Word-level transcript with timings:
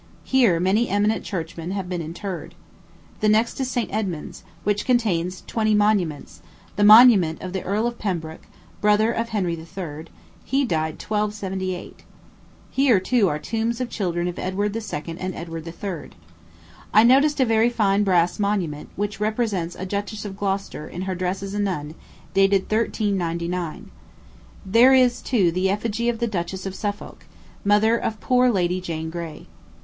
Here 0.23 0.59
many 0.59 0.89
eminent 0.89 1.23
churchmen 1.23 1.69
have 1.73 1.87
been 1.87 2.01
interred. 2.01 2.55
The 3.19 3.29
next 3.29 3.59
is 3.59 3.69
St. 3.69 3.93
Edmond's, 3.93 4.43
which 4.63 4.83
contains 4.83 5.43
twenty 5.45 5.75
monuments; 5.75 6.41
the 6.75 6.83
monument 6.83 7.39
of 7.39 7.53
the 7.53 7.61
Earl 7.61 7.85
of 7.85 7.99
Pembroke, 7.99 8.47
brother 8.81 9.11
of 9.11 9.29
Henry 9.29 9.53
III.; 9.53 10.05
he 10.43 10.65
died 10.65 10.99
1298. 10.99 12.01
Here, 12.71 12.99
too, 12.99 13.27
are 13.29 13.37
tombs 13.37 13.79
of 13.79 13.91
children 13.91 14.27
of 14.27 14.39
Edward 14.39 14.75
II. 14.75 15.03
and 15.19 15.35
Edward 15.35 15.67
III. 15.67 16.17
I 16.95 17.03
noticed 17.03 17.39
a 17.39 17.45
very 17.45 17.69
fine 17.69 18.03
brass 18.03 18.39
monument, 18.39 18.89
which 18.95 19.19
represents 19.19 19.75
a 19.75 19.85
Duchess 19.85 20.25
of 20.25 20.35
Gloucester 20.35 20.87
in 20.87 21.03
her 21.03 21.13
dress 21.13 21.43
as 21.43 21.53
a 21.53 21.59
nun, 21.59 21.93
dated 22.33 22.61
1399. 22.63 23.91
There 24.65 24.95
is, 24.95 25.21
too, 25.21 25.51
the 25.51 25.69
effigy 25.69 26.09
of 26.09 26.17
the 26.17 26.25
Duchess 26.25 26.65
of 26.65 26.73
Suffolk, 26.73 27.25
mother 27.63 27.95
of 27.97 28.19
poor 28.19 28.49
Lady 28.49 28.81
Jane 28.81 29.11
Grey. 29.11 29.45